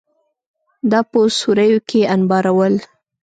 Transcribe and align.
دا 0.91 0.99
په 1.11 1.19
سوریو 1.39 1.79
کې 1.89 1.99
انبارول 2.15 2.75